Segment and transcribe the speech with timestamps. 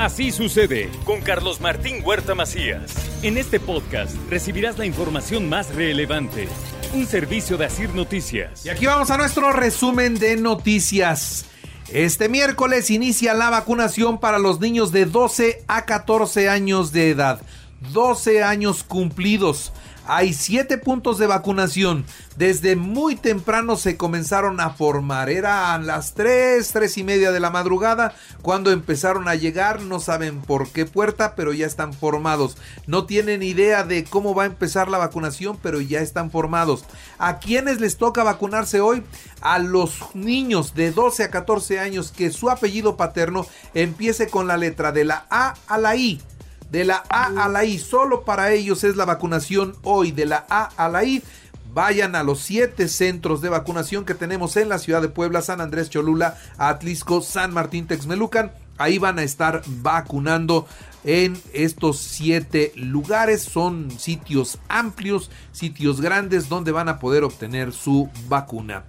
[0.00, 2.94] Así sucede con Carlos Martín Huerta Macías.
[3.22, 6.48] En este podcast recibirás la información más relevante.
[6.94, 8.64] Un servicio de Asir Noticias.
[8.64, 11.44] Y aquí vamos a nuestro resumen de noticias.
[11.92, 17.42] Este miércoles inicia la vacunación para los niños de 12 a 14 años de edad.
[17.92, 19.70] 12 años cumplidos.
[20.12, 22.04] Hay siete puntos de vacunación.
[22.36, 25.30] Desde muy temprano se comenzaron a formar.
[25.30, 29.82] Era a las 3, 3 y media de la madrugada cuando empezaron a llegar.
[29.82, 32.58] No saben por qué puerta, pero ya están formados.
[32.88, 36.84] No tienen idea de cómo va a empezar la vacunación, pero ya están formados.
[37.18, 39.04] ¿A quiénes les toca vacunarse hoy?
[39.42, 44.56] A los niños de 12 a 14 años que su apellido paterno empiece con la
[44.56, 46.20] letra de la A a la I
[46.70, 47.78] de la A a la I.
[47.78, 51.22] Solo para ellos es la vacunación hoy de la A a la I.
[51.72, 55.60] Vayan a los siete centros de vacunación que tenemos en la ciudad de Puebla, San
[55.60, 58.52] Andrés Cholula, Atlisco, San Martín Texmelucan.
[58.76, 60.66] Ahí van a estar vacunando
[61.04, 63.42] en estos siete lugares.
[63.42, 68.84] Son sitios amplios, sitios grandes donde van a poder obtener su vacuna.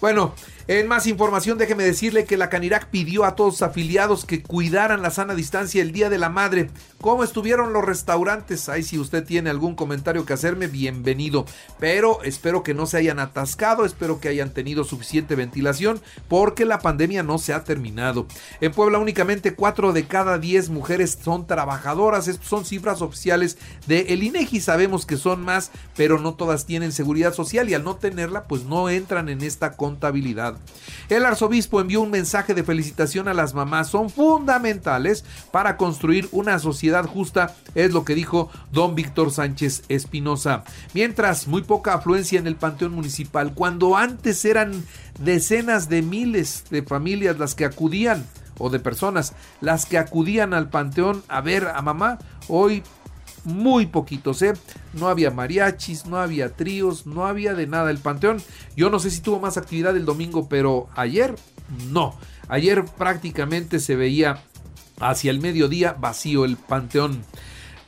[0.00, 0.34] Bueno,
[0.68, 5.02] en más información, déjeme decirle que la Canirac pidió a todos sus afiliados que cuidaran
[5.02, 6.70] la sana distancia el Día de la Madre.
[7.00, 8.68] ¿Cómo estuvieron los restaurantes?
[8.68, 11.46] Ahí si usted tiene algún comentario que hacerme, bienvenido.
[11.80, 16.78] Pero espero que no se hayan atascado, espero que hayan tenido suficiente ventilación, porque la
[16.78, 18.26] pandemia no se ha terminado.
[18.60, 22.28] En Puebla únicamente 4 de cada 10 mujeres son trabajadoras.
[22.28, 24.60] Estas son cifras oficiales de el INEGI.
[24.60, 28.64] Sabemos que son más, pero no todas tienen seguridad social y al no tenerla, pues
[28.64, 30.51] no entran en esta contabilidad.
[31.08, 33.88] El arzobispo envió un mensaje de felicitación a las mamás.
[33.88, 40.64] Son fundamentales para construir una sociedad justa, es lo que dijo don Víctor Sánchez Espinosa.
[40.94, 44.84] Mientras muy poca afluencia en el Panteón Municipal, cuando antes eran
[45.18, 48.24] decenas de miles de familias las que acudían
[48.58, 52.82] o de personas las que acudían al panteón a ver a mamá, hoy
[53.44, 54.54] muy poquitos, ¿eh?
[54.92, 58.42] No había mariachis, no había tríos, no había de nada el Panteón.
[58.76, 61.34] Yo no sé si tuvo más actividad el domingo, pero ayer
[61.90, 62.14] no.
[62.48, 64.42] Ayer prácticamente se veía
[65.00, 67.22] hacia el mediodía vacío el Panteón.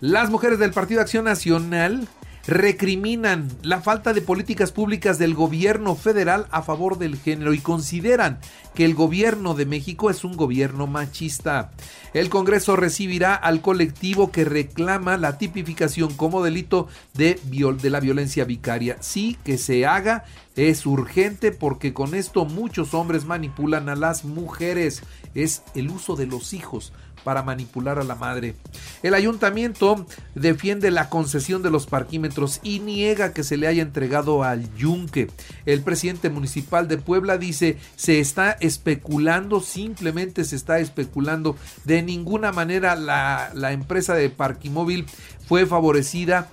[0.00, 2.08] Las mujeres del Partido Acción Nacional
[2.46, 8.38] recriminan la falta de políticas públicas del gobierno federal a favor del género y consideran
[8.74, 11.70] que el gobierno de México es un gobierno machista.
[12.12, 17.40] El Congreso recibirá al colectivo que reclama la tipificación como delito de,
[17.82, 18.98] la violencia vicaria.
[19.00, 20.24] Sí, que se haga
[20.54, 25.02] es urgente porque con esto muchos hombres manipulan a las mujeres.
[25.34, 26.92] Es el uso de los hijos
[27.24, 28.54] para manipular a la madre.
[29.02, 34.44] El ayuntamiento defiende la concesión de los parquímetros y niega que se le haya entregado
[34.44, 35.30] al yunque.
[35.66, 41.56] El presidente municipal de Puebla dice se está especulando, simplemente se está especulando.
[41.84, 45.06] De ninguna manera la, la empresa de parquimóvil
[45.46, 46.48] fue favorecida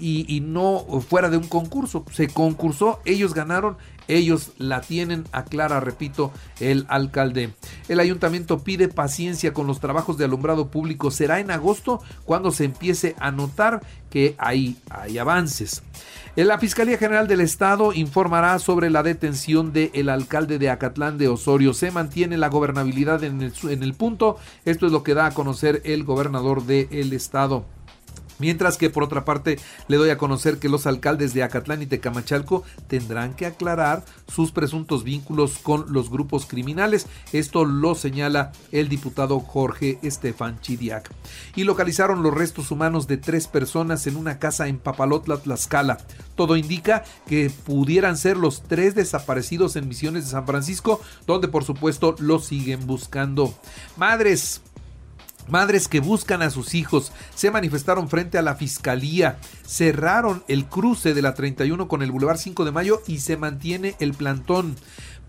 [0.00, 2.04] y, y, no fuera de un concurso.
[2.12, 3.76] Se concursó, ellos ganaron
[4.08, 7.54] ellos la tienen, aclara, repito, el alcalde.
[7.88, 11.10] El ayuntamiento pide paciencia con los trabajos de alumbrado público.
[11.10, 15.82] Será en agosto cuando se empiece a notar que hay, hay avances.
[16.36, 21.74] La Fiscalía General del Estado informará sobre la detención del alcalde de Acatlán de Osorio.
[21.74, 24.36] Se mantiene la gobernabilidad en el, en el punto.
[24.64, 27.66] Esto es lo que da a conocer el gobernador del estado.
[28.38, 31.86] Mientras que por otra parte le doy a conocer que los alcaldes de Acatlán y
[31.86, 37.06] Tecamachalco tendrán que aclarar sus presuntos vínculos con los grupos criminales.
[37.32, 41.10] Esto lo señala el diputado Jorge Estefan Chidiac.
[41.56, 45.98] Y localizaron los restos humanos de tres personas en una casa en Papalotla, Tlaxcala.
[46.34, 51.64] Todo indica que pudieran ser los tres desaparecidos en Misiones de San Francisco, donde por
[51.64, 53.54] supuesto los siguen buscando.
[53.96, 54.60] Madres,
[55.48, 61.14] Madres que buscan a sus hijos se manifestaron frente a la fiscalía, cerraron el cruce
[61.14, 64.76] de la 31 con el Boulevard 5 de Mayo y se mantiene el plantón.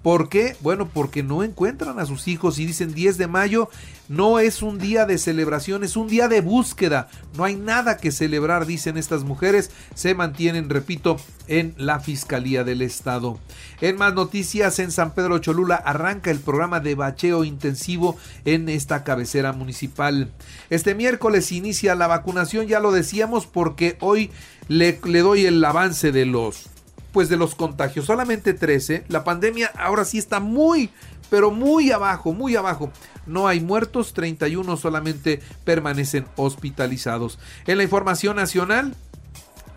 [0.02, 0.56] ¿Por qué?
[0.62, 3.70] Bueno, porque no encuentran a sus hijos y dicen 10 de mayo
[4.08, 7.10] no es un día de celebración, es un día de búsqueda.
[7.36, 9.72] No hay nada que celebrar, dicen estas mujeres.
[9.94, 11.18] Se mantienen, repito,
[11.48, 13.40] en la Fiscalía del Estado.
[13.82, 19.04] En más noticias, en San Pedro Cholula arranca el programa de bacheo intensivo en esta
[19.06, 20.32] cabecera municipal.
[20.70, 24.32] Este miércoles inicia la vacunación, ya lo decíamos, porque hoy
[24.68, 26.68] le, doy el avance de los
[27.14, 29.06] pues de los contagios, solamente 13.
[29.08, 30.92] La pandemia ahora sí está muy,
[31.32, 32.92] pero muy abajo, muy abajo.
[33.26, 37.40] No hay muertos, 31 solamente permanecen hospitalizados.
[37.66, 38.94] En la información nacional,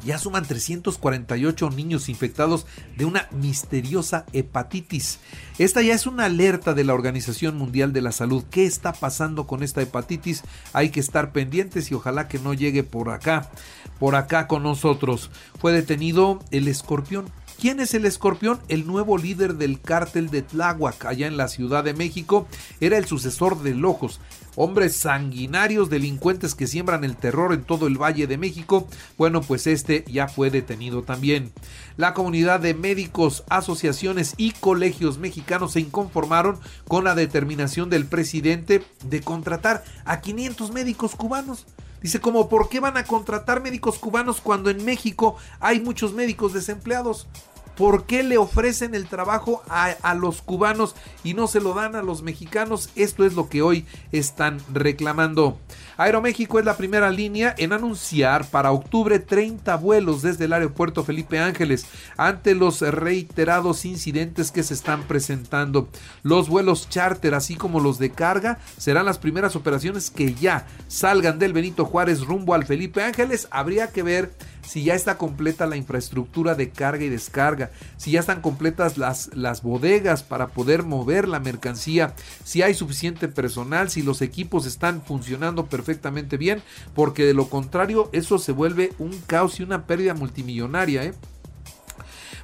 [0.04, 2.66] ya suman 348 niños infectados
[2.96, 5.19] de una misteriosa hepatitis.
[5.58, 8.44] Esta ya es una alerta de la Organización Mundial de la Salud.
[8.50, 10.43] ¿Qué está pasando con esta hepatitis?
[10.72, 13.50] Hay que estar pendientes y ojalá que no llegue por acá,
[13.99, 15.31] por acá con nosotros.
[15.58, 17.26] Fue detenido el escorpión.
[17.62, 18.59] ¿Quién es el escorpión?
[18.67, 22.49] El nuevo líder del cártel de Tláhuac, allá en la Ciudad de México.
[22.81, 24.19] Era el sucesor de Lojos
[24.56, 28.87] hombres sanguinarios, delincuentes que siembran el terror en todo el Valle de México,
[29.17, 31.53] bueno, pues este ya fue detenido también.
[31.97, 38.85] La comunidad de médicos, asociaciones y colegios mexicanos se inconformaron con la determinación del presidente
[39.05, 41.67] de contratar a 500 médicos cubanos.
[42.03, 46.53] Dice como, ¿por qué van a contratar médicos cubanos cuando en México hay muchos médicos
[46.53, 47.29] desempleados?
[47.76, 52.02] ¿Por qué le ofrecen el trabajo a, los cubanos y no se lo dan a
[52.02, 52.90] los mexicanos?
[52.96, 55.58] Esto es lo que hoy están reclamando.
[55.96, 61.38] Aeroméxico es la primera línea en anunciar para octubre 30 vuelos desde el aeropuerto Felipe
[61.38, 61.86] Ángeles
[62.16, 65.88] ante los reiterados incidentes que se están presentando.
[66.22, 71.38] Los vuelos charter así como los de carga serán las primeras operaciones que ya salgan
[71.38, 73.48] del Benito Juárez rumbo al Felipe Ángeles.
[73.50, 74.32] Habría que ver
[74.62, 79.31] si ya está completa la infraestructura de carga y descarga, si ya están completas las,
[79.35, 82.14] las bodegas para poder mover la mercancía,
[82.44, 86.62] si hay suficiente personal, si los equipos están funcionando perfectamente bien,
[86.94, 91.05] porque de lo contrario eso se vuelve un caos y una pérdida multimillonaria.
[91.05, 91.14] ¿eh?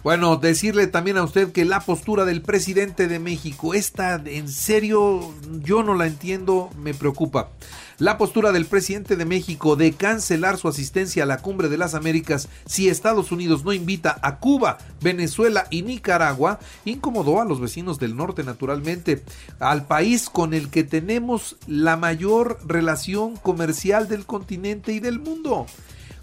[0.09, 5.35] Bueno, decirle también a usted que la postura del presidente de México, esta en serio,
[5.63, 7.51] yo no la entiendo, me preocupa.
[7.99, 11.93] La postura del presidente de México de cancelar su asistencia a la cumbre de las
[11.93, 17.99] Américas si Estados Unidos no invita a Cuba, Venezuela y Nicaragua incomodó a los vecinos
[17.99, 19.23] del norte naturalmente,
[19.59, 25.67] al país con el que tenemos la mayor relación comercial del continente y del mundo.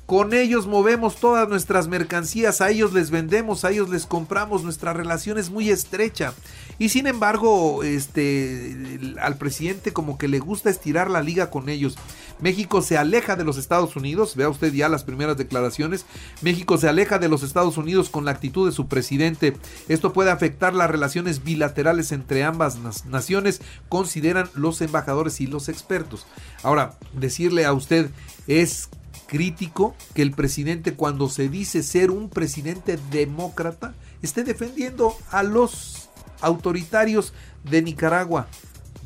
[0.05, 4.93] Con ellos movemos todas nuestras mercancías, a ellos les vendemos, a ellos les compramos, nuestra
[4.93, 6.35] relación es muy estrecha.
[6.77, 11.97] Y sin embargo, este al presidente como que le gusta estirar la liga con ellos.
[12.39, 16.05] México se aleja de los Estados Unidos, vea usted ya las primeras declaraciones.
[16.41, 19.57] México se aleja de los Estados Unidos con la actitud de su presidente.
[19.87, 26.27] Esto puede afectar las relaciones bilaterales entre ambas naciones, consideran los embajadores y los expertos.
[26.61, 28.11] Ahora, decirle a usted
[28.47, 28.89] es
[29.27, 36.09] crítico que el presidente cuando se dice ser un presidente demócrata esté defendiendo a los
[36.41, 37.33] autoritarios
[37.63, 38.47] de Nicaragua,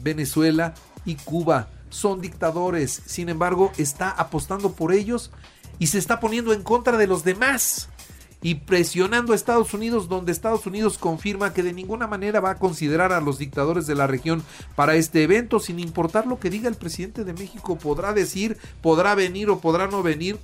[0.02, 0.74] Venezuela
[1.06, 1.70] y Cuba.
[1.90, 5.32] Son dictadores, sin embargo está apostando por ellos
[5.80, 7.90] y se está poniendo en contra de los demás
[8.42, 12.58] y presionando a Estados Unidos, donde Estados Unidos confirma que de ninguna manera va a
[12.58, 14.44] considerar a los dictadores de la región
[14.76, 19.16] para este evento, sin importar lo que diga el presidente de México, podrá decir, podrá
[19.16, 20.38] venir o podrá no venir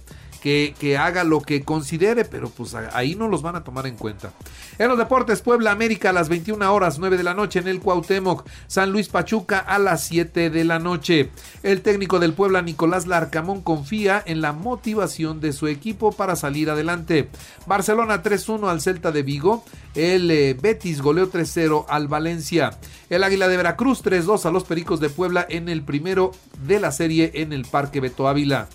[0.46, 4.32] que, haga lo que considere, pero pues ahí no los van a tomar en cuenta.
[4.78, 7.80] En los deportes, Puebla América a las 21 horas 9 de la noche en el
[7.80, 11.32] Cuauhtémoc, San Luis Pachuca a las 7 de la noche.
[11.64, 16.70] El técnico del Puebla, Nicolás Larcamón, confía en la motivación de su equipo para salir
[16.70, 17.30] adelante.
[17.66, 19.66] Barcelona 3-1 al Celta de Vigo.
[19.96, 22.78] El eh, Betis goleó 3-0 al Valencia.
[23.10, 26.34] El Águila de Veracruz 3-2 a los Pericos de Puebla en el primero
[26.68, 28.68] de la serie en el Parque Beto Ávila.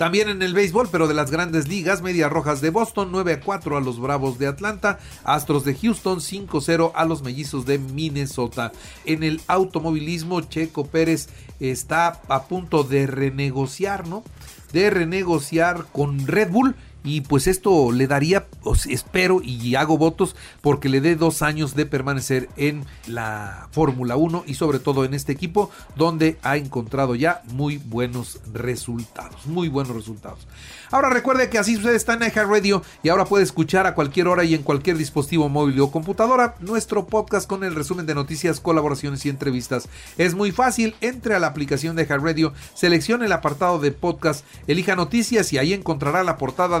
[0.00, 3.40] También en el béisbol, pero de las grandes ligas, Medias Rojas de Boston 9 a
[3.40, 8.72] 4 a los Bravos de Atlanta, Astros de Houston 5-0 a los Mellizos de Minnesota.
[9.04, 11.28] En el automovilismo, Checo Pérez
[11.60, 14.24] está a punto de renegociar, ¿no?
[14.72, 18.46] De renegociar con Red Bull y pues esto le daría,
[18.88, 24.44] espero y hago votos porque le dé dos años de permanecer en la Fórmula 1
[24.46, 29.94] y sobre todo en este equipo donde ha encontrado ya muy buenos resultados, muy buenos
[29.96, 30.46] resultados.
[30.90, 34.44] Ahora recuerde que así sucede está en Radio y ahora puede escuchar a cualquier hora
[34.44, 39.24] y en cualquier dispositivo móvil o computadora nuestro podcast con el resumen de noticias, colaboraciones
[39.24, 39.88] y entrevistas.
[40.18, 44.96] Es muy fácil, entre a la aplicación de Radio, seleccione el apartado de podcast, elija
[44.96, 46.80] noticias y ahí encontrará la portada